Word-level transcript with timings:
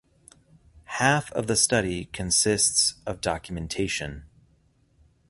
Half 0.97 1.31
of 1.33 1.45
the 1.45 1.55
study 1.55 2.05
consists 2.05 2.95
of 3.05 3.21
documentation. 3.21 4.25